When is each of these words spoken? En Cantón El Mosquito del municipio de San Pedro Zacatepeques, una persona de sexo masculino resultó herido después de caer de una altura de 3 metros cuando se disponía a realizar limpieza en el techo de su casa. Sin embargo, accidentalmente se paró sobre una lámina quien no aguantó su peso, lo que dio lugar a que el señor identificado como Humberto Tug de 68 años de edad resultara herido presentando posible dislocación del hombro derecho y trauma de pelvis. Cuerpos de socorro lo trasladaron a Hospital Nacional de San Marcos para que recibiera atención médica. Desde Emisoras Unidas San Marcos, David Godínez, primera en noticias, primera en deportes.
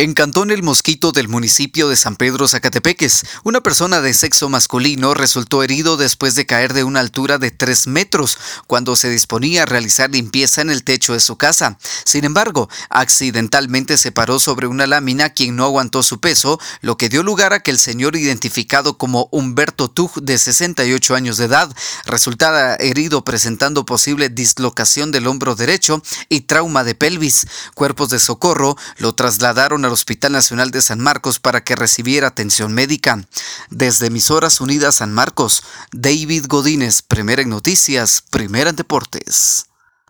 En 0.00 0.14
Cantón 0.14 0.50
El 0.50 0.62
Mosquito 0.62 1.12
del 1.12 1.28
municipio 1.28 1.90
de 1.90 1.94
San 1.94 2.16
Pedro 2.16 2.48
Zacatepeques, 2.48 3.22
una 3.44 3.60
persona 3.60 4.00
de 4.00 4.14
sexo 4.14 4.48
masculino 4.48 5.12
resultó 5.12 5.62
herido 5.62 5.98
después 5.98 6.34
de 6.34 6.46
caer 6.46 6.72
de 6.72 6.84
una 6.84 7.00
altura 7.00 7.36
de 7.36 7.50
3 7.50 7.86
metros 7.88 8.38
cuando 8.66 8.96
se 8.96 9.10
disponía 9.10 9.64
a 9.64 9.66
realizar 9.66 10.08
limpieza 10.08 10.62
en 10.62 10.70
el 10.70 10.84
techo 10.84 11.12
de 11.12 11.20
su 11.20 11.36
casa. 11.36 11.76
Sin 12.06 12.24
embargo, 12.24 12.70
accidentalmente 12.88 13.98
se 13.98 14.10
paró 14.10 14.38
sobre 14.38 14.68
una 14.68 14.86
lámina 14.86 15.34
quien 15.34 15.54
no 15.54 15.64
aguantó 15.64 16.02
su 16.02 16.18
peso, 16.18 16.58
lo 16.80 16.96
que 16.96 17.10
dio 17.10 17.22
lugar 17.22 17.52
a 17.52 17.60
que 17.60 17.70
el 17.70 17.78
señor 17.78 18.16
identificado 18.16 18.96
como 18.96 19.28
Humberto 19.32 19.90
Tug 19.90 20.22
de 20.22 20.38
68 20.38 21.14
años 21.14 21.36
de 21.36 21.44
edad 21.44 21.70
resultara 22.06 22.74
herido 22.76 23.22
presentando 23.22 23.84
posible 23.84 24.30
dislocación 24.30 25.12
del 25.12 25.26
hombro 25.26 25.56
derecho 25.56 26.02
y 26.30 26.40
trauma 26.40 26.84
de 26.84 26.94
pelvis. 26.94 27.46
Cuerpos 27.74 28.08
de 28.08 28.18
socorro 28.18 28.78
lo 28.96 29.14
trasladaron 29.14 29.84
a 29.84 29.89
Hospital 29.92 30.32
Nacional 30.32 30.70
de 30.70 30.82
San 30.82 31.00
Marcos 31.00 31.38
para 31.38 31.62
que 31.62 31.76
recibiera 31.76 32.28
atención 32.28 32.72
médica. 32.72 33.24
Desde 33.70 34.06
Emisoras 34.06 34.60
Unidas 34.60 34.96
San 34.96 35.12
Marcos, 35.12 35.62
David 35.92 36.46
Godínez, 36.48 37.02
primera 37.02 37.42
en 37.42 37.48
noticias, 37.48 38.22
primera 38.30 38.70
en 38.70 38.76
deportes. 38.76 39.69